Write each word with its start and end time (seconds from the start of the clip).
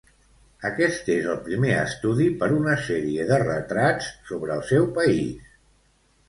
Aquest 0.67 1.11
és 1.15 1.27
el 1.33 1.35
primer 1.49 1.75
estudi 1.81 2.29
per 2.43 2.49
una 2.61 2.73
sèrie 2.87 3.27
de 3.33 3.39
retrats 3.45 4.09
sobre 4.31 4.57
el 4.57 4.65
seu 4.73 4.89
país. 4.99 5.55